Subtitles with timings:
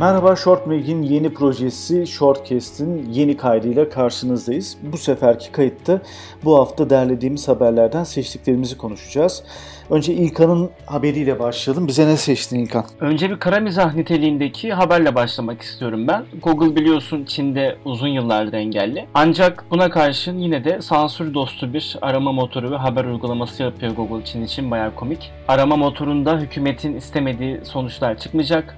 [0.00, 4.76] Merhaba Shortmag'in yeni projesi Shortcast'in yeni kaydıyla karşınızdayız.
[4.92, 6.00] Bu seferki kayıtta
[6.44, 9.42] bu hafta derlediğimiz haberlerden seçtiklerimizi konuşacağız.
[9.90, 11.86] Önce İlkan'ın haberiyle başlayalım.
[11.86, 12.84] Bize ne seçtin İlkan?
[13.00, 16.24] Önce bir kara mizah niteliğindeki haberle başlamak istiyorum ben.
[16.42, 19.06] Google biliyorsun Çin'de uzun yıllardır engelli.
[19.14, 24.24] Ancak buna karşın yine de sansür dostu bir arama motoru ve haber uygulaması yapıyor Google
[24.24, 25.32] Çin için bayağı komik.
[25.48, 28.76] Arama motorunda hükümetin istemediği sonuçlar çıkmayacak.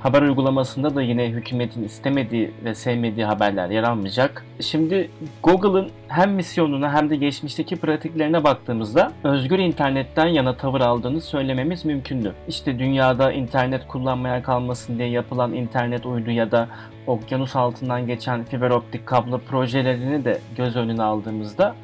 [0.00, 4.46] Haber uygulamasında da yine hükümetin istemediği ve sevmediği haberler yer almayacak.
[4.60, 5.10] Şimdi
[5.42, 12.34] Google'ın hem misyonuna hem de geçmişteki pratiklerine baktığımızda özgür internetten yana tavır aldığını söylememiz mümkündü.
[12.48, 16.68] İşte dünyada internet kullanmaya kalmasın diye yapılan internet uydu ya da
[17.06, 21.74] okyanus altından geçen fiber optik kablo projelerini de göz önüne aldığımızda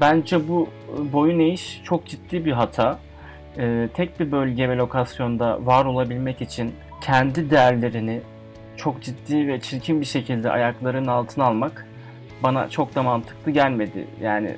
[0.00, 0.68] bence bu
[1.12, 2.98] boyun eğiş çok ciddi bir hata.
[3.58, 8.20] Ee, tek bir bölge ve lokasyonda var olabilmek için kendi değerlerini
[8.76, 11.86] çok ciddi ve çirkin bir şekilde ayaklarının altına almak
[12.42, 14.06] bana çok da mantıklı gelmedi.
[14.22, 14.56] Yani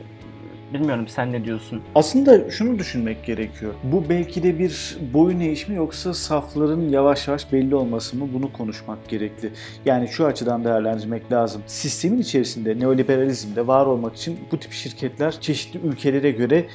[0.75, 1.83] bilmiyorum sen ne diyorsun?
[1.95, 3.75] Aslında şunu düşünmek gerekiyor.
[3.85, 9.09] Bu belki de bir boyun eğişimi yoksa safların yavaş yavaş belli olması mı bunu konuşmak
[9.09, 9.51] gerekli.
[9.85, 11.63] Yani şu açıdan değerlendirmek lazım.
[11.67, 16.67] Sistemin içerisinde neoliberalizmde var olmak için bu tip şirketler çeşitli ülkelere göre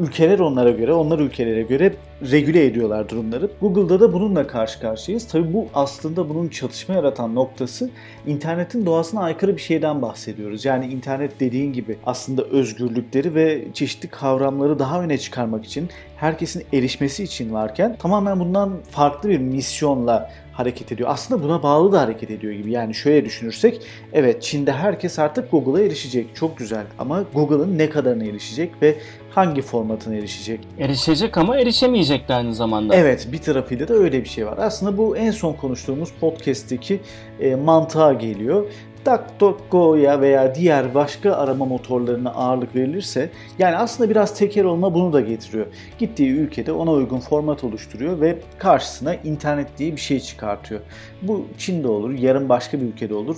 [0.00, 1.94] ülkeler onlara göre, onlar ülkelere göre
[2.30, 3.50] regüle ediyorlar durumları.
[3.60, 5.28] Google'da da bununla karşı karşıyayız.
[5.28, 7.90] Tabii bu aslında bunun çatışma yaratan noktası
[8.26, 10.64] internetin doğasına aykırı bir şeyden bahsediyoruz.
[10.64, 17.24] Yani internet dediğin gibi aslında özgürlükleri ve çeşitli kavramları daha öne çıkarmak için, herkesin erişmesi
[17.24, 21.08] için varken tamamen bundan farklı bir misyonla hareket ediyor.
[21.12, 22.70] Aslında buna bağlı da hareket ediyor gibi.
[22.70, 23.80] Yani şöyle düşünürsek
[24.12, 26.26] evet Çin'de herkes artık Google'a erişecek.
[26.34, 28.96] Çok güzel ama Google'ın ne kadarına erişecek ve
[29.30, 30.60] hangi formatına erişecek?
[30.78, 32.94] Erişecek ama erişemeyecek de aynı zamanda.
[32.94, 34.58] Evet bir tarafıyla da öyle bir şey var.
[34.58, 37.00] Aslında bu en son konuştuğumuz podcast'teki
[37.40, 38.66] e, mantığa geliyor.
[39.06, 45.20] DuckDuckGo'ya veya diğer başka arama motorlarına ağırlık verilirse yani aslında biraz teker olma bunu da
[45.20, 45.66] getiriyor.
[45.98, 50.80] Gittiği ülkede ona uygun format oluşturuyor ve karşısına internet diye bir şey çıkartıyor.
[51.22, 53.36] Bu Çin'de olur, yarın başka bir ülkede olur.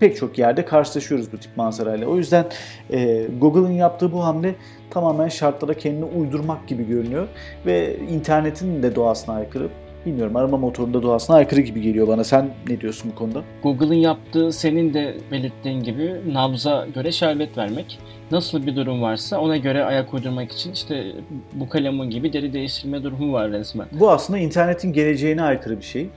[0.00, 2.06] Pek çok yerde karşılaşıyoruz bu tip manzarayla.
[2.06, 2.46] O yüzden
[2.90, 4.54] e, Google'ın yaptığı bu hamle
[4.90, 7.28] tamamen şartlara kendini uydurmak gibi görünüyor
[7.66, 9.68] ve internetin de doğasına aykırı
[10.06, 12.24] bilmiyorum arama motorunda doğasına aykırı gibi geliyor bana.
[12.24, 13.42] Sen ne diyorsun bu konuda?
[13.62, 17.98] Google'ın yaptığı senin de belirttiğin gibi nabza göre şerbet vermek.
[18.30, 21.12] Nasıl bir durum varsa ona göre ayak uydurmak için işte
[21.52, 23.86] bu kalemun gibi deri değiştirme durumu var resmen.
[23.92, 26.08] Bu aslında internetin geleceğine aykırı bir şey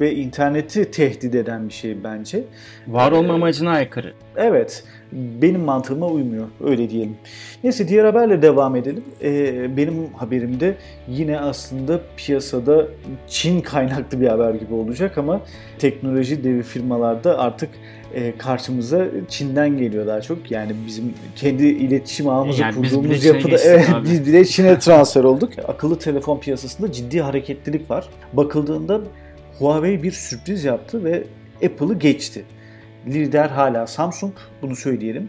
[0.00, 2.44] ve interneti tehdit eden bir şey bence.
[2.88, 4.12] Var olma amacına aykırı.
[4.36, 4.84] Evet.
[5.12, 6.48] Benim mantığıma uymuyor.
[6.64, 7.16] Öyle diyelim.
[7.64, 9.04] Neyse diğer haberle devam edelim.
[9.22, 10.74] Ee, benim haberimde
[11.08, 12.86] yine aslında piyasada
[13.28, 15.40] Çin kaynaklı bir haber gibi olacak ama
[15.78, 17.70] teknoloji devi firmalarda artık
[18.14, 20.50] e, karşımıza Çin'den geliyor daha çok.
[20.50, 25.52] Yani bizim kendi iletişim ağımızı yani kurduğumuz yapıda evet, biz bile Çin'e transfer olduk.
[25.68, 28.08] Akıllı telefon piyasasında ciddi hareketlilik var.
[28.32, 29.00] Bakıldığında
[29.58, 31.24] Huawei bir sürpriz yaptı ve
[31.64, 32.44] Apple'ı geçti.
[33.06, 35.28] Lider hala Samsung bunu söyleyelim.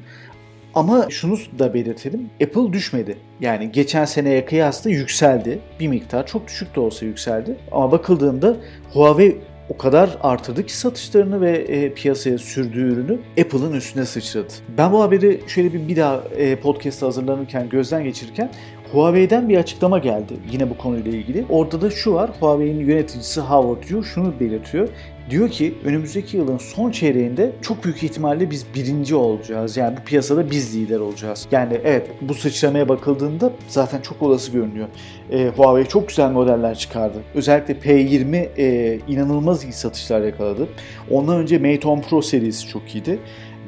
[0.76, 2.30] Ama şunu da belirtelim.
[2.44, 3.18] Apple düşmedi.
[3.40, 5.60] Yani geçen seneye kıyasla yükseldi.
[5.80, 7.58] Bir miktar çok düşük de olsa yükseldi.
[7.72, 8.58] Ama bakıldığında
[8.94, 9.38] Huawei
[9.70, 14.54] o kadar artırdı ki satışlarını ve e, piyasaya sürdüğü ürünü Apple'ın üstüne sıçradı.
[14.78, 18.52] Ben bu haberi şöyle bir, bir daha e, podcast'a hazırlanırken gözden geçirirken
[18.91, 21.46] Huawei'den bir açıklama geldi yine bu konuyla ilgili.
[21.50, 24.90] Orada da şu var, Huawei'nin yöneticisi Howard Yu şunu belirtiyor.
[25.29, 29.78] Diyor ki önümüzdeki yılın son çeyreğinde çok büyük ihtimalle biz birinci olacağız.
[29.78, 31.47] Yani bu piyasada biz lider olacağız.
[31.51, 34.88] Yani evet bu sıçramaya bakıldığında zaten çok olası görünüyor.
[35.31, 37.18] E, Huawei çok güzel modeller çıkardı.
[37.35, 40.68] Özellikle P20 e, inanılmaz iyi satışlar yakaladı.
[41.12, 43.19] Ondan önce Mate 10 Pro serisi çok iyiydi.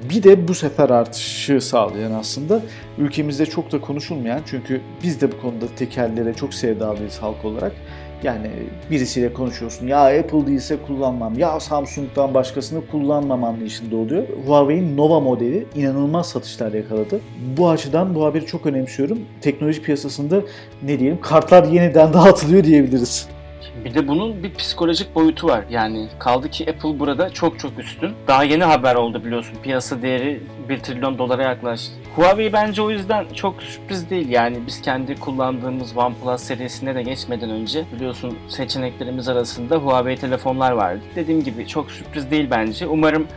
[0.10, 2.62] Bir de bu sefer artışı sağlayan aslında
[2.98, 7.72] ülkemizde çok da konuşulmayan çünkü biz de bu konuda tekerlere çok sevdalıyız halk olarak.
[8.24, 8.50] Yani
[8.92, 14.24] birisiyle konuşuyorsun ya Apple değilse kullanmam ya Samsung'dan başkasını kullanmam anlayışında oluyor.
[14.46, 17.20] Huawei'in Nova modeli inanılmaz satışlar yakaladı.
[17.58, 19.20] Bu açıdan bu haberi çok önemsiyorum.
[19.42, 20.42] Teknoloji piyasasında
[20.84, 23.28] ne diyelim kartlar yeniden dağıtılıyor diyebiliriz.
[23.86, 25.64] Bir de bunun bir psikolojik boyutu var.
[25.70, 28.12] Yani kaldı ki Apple burada çok çok üstün.
[28.28, 29.58] Daha yeni haber oldu biliyorsun.
[29.64, 31.94] Piyasa değeri 1 trilyon dolara yaklaştı.
[32.16, 34.30] Huawei bence o yüzden çok sürpriz değil.
[34.30, 41.02] Yani biz kendi kullandığımız OnePlus serisine de geçmeden önce biliyorsun seçeneklerimiz arasında Huawei telefonlar vardı.
[41.16, 42.88] Dediğim gibi çok sürpriz değil bence.
[42.88, 43.28] Umarım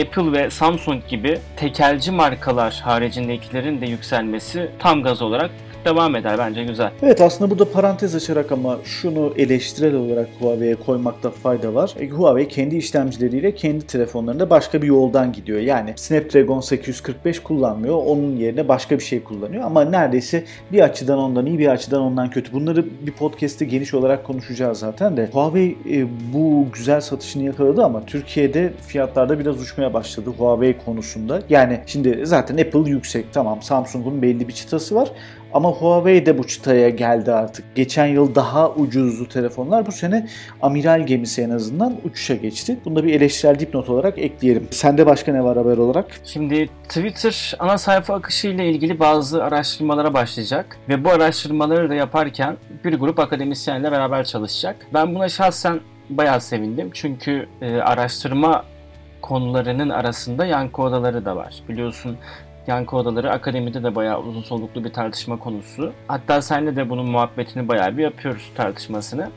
[0.00, 5.50] Apple ve Samsung gibi tekelci markalar haricindekilerin de yükselmesi tam gaz olarak
[5.84, 6.90] devam eder bence güzel.
[7.02, 11.94] Evet aslında burada parantez açarak ama şunu eleştirel olarak Huawei'ye koymakta fayda var.
[12.00, 15.60] E, Huawei kendi işlemcileriyle kendi telefonlarında başka bir yoldan gidiyor.
[15.60, 17.94] Yani Snapdragon 845 kullanmıyor.
[18.06, 19.64] Onun yerine başka bir şey kullanıyor.
[19.64, 22.52] Ama neredeyse bir açıdan ondan iyi bir açıdan ondan kötü.
[22.52, 25.28] Bunları bir podcast'te geniş olarak konuşacağız zaten de.
[25.32, 31.42] Huawei e, bu güzel satışını yakaladı ama Türkiye'de fiyatlarda biraz uçmaya başladı Huawei konusunda.
[31.48, 35.08] Yani şimdi zaten Apple yüksek tamam Samsung'un belli bir çıtası var
[35.54, 37.74] ama Huawei de bu çıtaya geldi artık.
[37.74, 39.86] Geçen yıl daha ucuzdu telefonlar.
[39.86, 40.26] Bu sene
[40.62, 42.78] amiral gemisi en azından uçuşa geçti.
[42.84, 44.68] Bunda bir eleştirel dipnot olarak ekleyelim.
[44.70, 46.06] Sende başka ne var haber olarak?
[46.24, 50.78] Şimdi Twitter ana sayfa akışı ile ilgili bazı araştırmalara başlayacak.
[50.88, 54.76] Ve bu araştırmaları da yaparken bir grup akademisyenle beraber çalışacak.
[54.94, 56.90] Ben buna şahsen bayağı sevindim.
[56.94, 58.64] Çünkü e, araştırma
[59.22, 61.54] konularının arasında yankı odaları da var.
[61.68, 62.16] Biliyorsun
[62.66, 65.92] yankı odaları akademide de bayağı uzun soluklu bir tartışma konusu.
[66.08, 69.30] Hatta seninle de bunun muhabbetini bayağı bir yapıyoruz tartışmasını.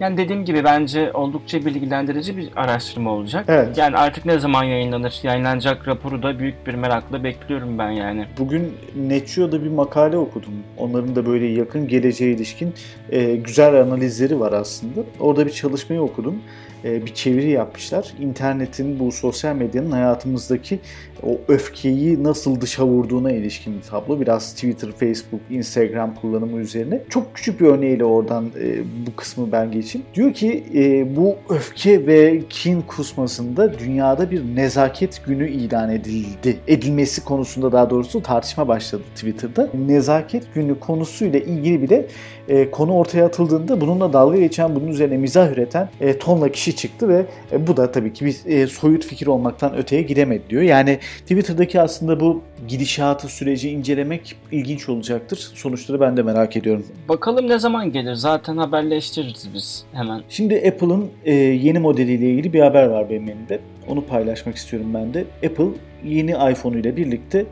[0.00, 3.44] Yani dediğim gibi bence oldukça bilgilendirici bir araştırma olacak.
[3.48, 3.78] Evet.
[3.78, 5.20] Yani artık ne zaman yayınlanır?
[5.22, 8.26] Yayınlanacak raporu da büyük bir merakla bekliyorum ben yani.
[8.38, 10.52] Bugün Netio'da bir makale okudum.
[10.78, 12.74] Onların da böyle yakın geleceğe ilişkin
[13.10, 15.00] e, güzel analizleri var aslında.
[15.20, 16.42] Orada bir çalışmayı okudum.
[16.84, 18.14] E, bir çeviri yapmışlar.
[18.20, 20.78] İnternetin bu sosyal medyanın hayatımızdaki
[21.22, 24.20] o öfkeyi nasıl dışa vurduğuna ilişkin bir tablo.
[24.20, 27.02] Biraz Twitter, Facebook, Instagram kullanımı üzerine.
[27.08, 30.06] Çok küçük bir örneğiyle oradan e, bu kısmı ben geçeyim.
[30.14, 36.58] Diyor ki e, bu öfke ve kin kusmasında dünyada bir nezaket günü ilan edildi.
[36.68, 39.68] Edilmesi konusunda daha doğrusu tartışma başladı Twitter'da.
[39.86, 42.06] Nezaket günü konusuyla ilgili bile
[42.48, 47.08] e, konu ortaya atıldığında bununla dalga geçen, bunun üzerine mizah üreten e, tonla kişi çıktı
[47.08, 50.62] ve e, bu da tabii ki bir e, soyut fikir olmaktan öteye gidemedi diyor.
[50.62, 55.50] Yani Twitter'daki aslında bu gidişatı, süreci incelemek ilginç olacaktır.
[55.54, 56.86] Sonuçları ben de merak ediyorum.
[57.08, 58.14] Bakalım ne zaman gelir?
[58.14, 60.22] Zaten haberleştiririz biz hemen.
[60.28, 63.60] Şimdi Apple'ın e, yeni modeliyle ilgili bir haber var benim elimde.
[63.88, 65.24] Onu paylaşmak istiyorum ben de.
[65.46, 65.68] Apple
[66.04, 67.46] yeni iPhone ile birlikte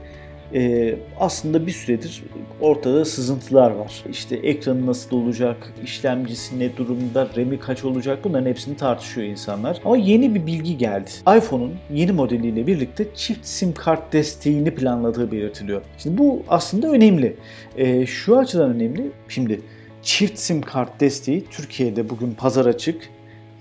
[0.55, 2.23] e, aslında bir süredir
[2.61, 4.05] ortada sızıntılar var.
[4.11, 9.81] İşte ekranı nasıl olacak, işlemcisi ne durumda, RAM'i kaç olacak bunların hepsini tartışıyor insanlar.
[9.85, 11.11] Ama yeni bir bilgi geldi.
[11.37, 15.83] iPhone'un yeni modeliyle birlikte çift sim kart desteğini planladığı belirtiliyor.
[15.99, 17.37] Şimdi bu aslında önemli.
[17.77, 19.11] E, şu açıdan önemli.
[19.29, 19.61] Şimdi
[20.09, 23.11] çift sim kart desteği Türkiye'de bugün pazar açık.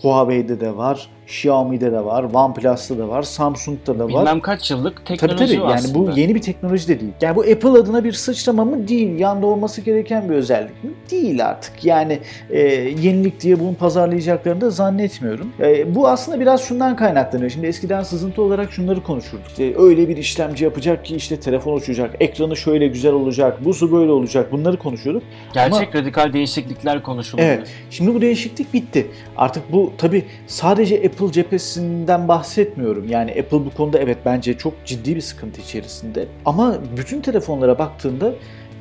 [0.01, 4.09] Huawei'de de var, Xiaomi'de de var, OnePlus'ta da var, Samsung'da da var.
[4.09, 5.61] Bilmem kaç yıllık teknoloji tabii, tabii.
[5.61, 6.13] Yani aslında.
[6.13, 7.11] bu yeni bir teknoloji de değil.
[7.21, 8.87] Yani bu Apple adına bir sıçrama mı?
[8.87, 9.19] Değil.
[9.19, 10.91] Yanda olması gereken bir özellik mi?
[11.11, 11.85] Değil artık.
[11.85, 12.59] Yani e,
[13.01, 15.53] yenilik diye bunu pazarlayacaklarını da zannetmiyorum.
[15.59, 17.49] E, bu aslında biraz şundan kaynaklanıyor.
[17.49, 19.47] Şimdi eskiden sızıntı olarak şunları konuşurduk.
[19.47, 24.11] İşte öyle bir işlemci yapacak ki işte telefon uçacak, ekranı şöyle güzel olacak, busu böyle
[24.11, 24.51] olacak.
[24.51, 25.23] Bunları konuşuyorduk.
[25.53, 27.49] Gerçek Ama, radikal değişiklikler konuşuluyor.
[27.49, 27.67] Evet.
[27.89, 29.07] Şimdi bu değişiklik bitti.
[29.37, 33.09] Artık bu tabii sadece Apple cephesinden bahsetmiyorum.
[33.09, 36.25] Yani Apple bu konuda evet bence çok ciddi bir sıkıntı içerisinde.
[36.45, 38.33] Ama bütün telefonlara baktığında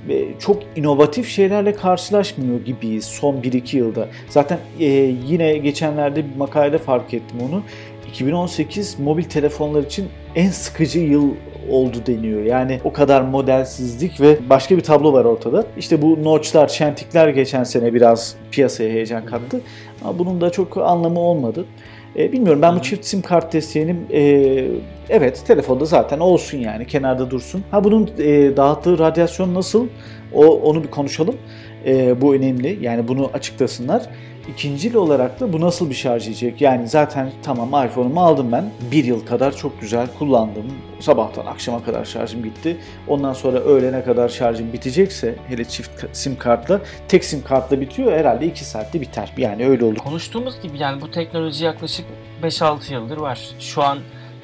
[0.08, 4.08] e, çok inovatif şeylerle karşılaşmıyor gibiyiz son 1-2 yılda.
[4.29, 4.85] Zaten e,
[5.29, 7.62] yine geçenlerde bir makalede fark ettim onu.
[8.08, 11.31] 2018 mobil telefonlar için en sıkıcı yıl
[11.71, 12.43] oldu deniyor.
[12.43, 15.65] Yani o kadar modelsizlik ve başka bir tablo var ortada.
[15.79, 19.61] İşte bu notchlar, çentikler geçen sene biraz piyasaya heyecan kattı.
[20.05, 21.65] Ama bunun da çok anlamı olmadı.
[22.17, 24.20] E, bilmiyorum ben bu çift sim kart desteğinin e,
[25.08, 27.65] evet telefonda zaten olsun yani kenarda dursun.
[27.70, 29.87] Ha bunun e, dağıttığı radyasyon nasıl?
[30.35, 31.37] O onu bir konuşalım.
[31.87, 32.79] E, bu önemli.
[32.81, 34.03] Yani bunu açıklasınlar.
[34.48, 36.60] İkincil olarak da bu nasıl bir şarj edecek?
[36.60, 38.70] Yani zaten tamam iPhone'umu aldım ben.
[38.91, 40.72] Bir yıl kadar çok güzel kullandım.
[41.00, 42.76] Sabahtan akşama kadar şarjım bitti.
[43.08, 48.46] Ondan sonra öğlene kadar şarjım bitecekse hele çift sim kartla tek sim kartla bitiyor herhalde
[48.46, 49.32] 2 saatte biter.
[49.36, 49.96] Yani öyle olur.
[49.96, 52.06] Konuştuğumuz gibi yani bu teknoloji yaklaşık
[52.43, 53.41] 5-6 yıldır var.
[53.58, 53.98] Şu an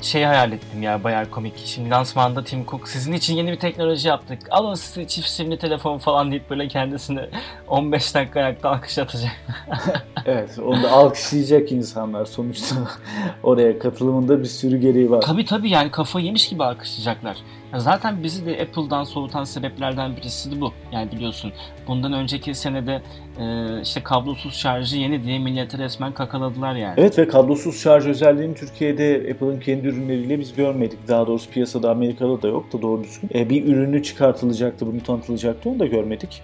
[0.04, 1.54] şey hayal ettim ya bayağı komik.
[1.66, 4.38] Şimdi lansmanda Tim Cook sizin için yeni bir teknoloji yaptık.
[4.50, 7.28] Alın size çift simli telefon falan deyip böyle kendisine
[7.68, 9.32] 15 dakika ayakta alkış atacak.
[10.26, 12.76] evet onu da alkışlayacak insanlar sonuçta
[13.42, 15.20] oraya katılımında bir sürü gereği var.
[15.20, 17.36] Tabii tabii yani kafa yemiş gibi alkışlayacaklar.
[17.76, 20.72] Zaten bizi de Apple'dan soğutan sebeplerden birisi de bu.
[20.92, 21.52] Yani biliyorsun
[21.86, 23.02] bundan önceki senede
[23.38, 26.94] e, işte kablosuz şarjı yeni diye millete resmen kakaladılar yani.
[26.96, 31.08] Evet ve kablosuz şarj özelliğini Türkiye'de Apple'ın kendi ürünleriyle biz görmedik.
[31.08, 33.30] Daha doğrusu piyasada Amerika'da da yoktu doğru düzgün.
[33.34, 36.42] E, bir ürünü çıkartılacaktı, bunu tanıtılacaktı onu da görmedik.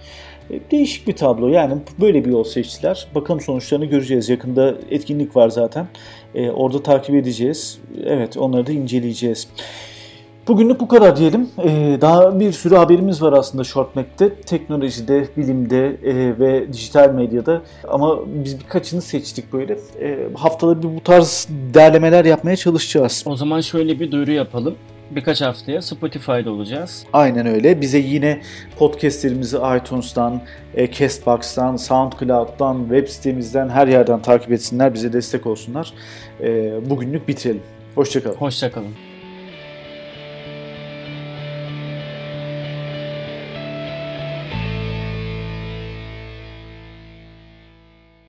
[0.50, 1.48] E, değişik bir tablo.
[1.48, 3.06] Yani böyle bir yol seçtiler.
[3.14, 4.28] Bakalım sonuçlarını göreceğiz.
[4.28, 5.86] Yakında etkinlik var zaten.
[6.34, 7.78] E, orada takip edeceğiz.
[8.04, 9.48] Evet onları da inceleyeceğiz.
[10.48, 11.48] Bugünlük bu kadar diyelim.
[11.64, 14.34] Ee, daha bir sürü haberimiz var aslında Shortmap'te.
[14.34, 17.62] Teknolojide, bilimde e, ve dijital medyada.
[17.88, 19.78] Ama biz birkaçını seçtik böyle.
[20.00, 23.24] E, haftada bir bu tarz derlemeler yapmaya çalışacağız.
[23.26, 24.74] O zaman şöyle bir duyuru yapalım.
[25.10, 27.06] Birkaç haftaya Spotify'da olacağız.
[27.12, 27.80] Aynen öyle.
[27.80, 28.40] Bize yine
[28.78, 30.40] podcastlerimizi iTunes'tan,
[30.74, 34.94] e, Castbox'tan, SoundCloud'dan, web sitemizden her yerden takip etsinler.
[34.94, 35.92] Bize destek olsunlar.
[36.40, 37.62] E, bugünlük bitirelim.
[37.94, 38.36] Hoşçakalın.
[38.36, 39.07] Hoşçakalın.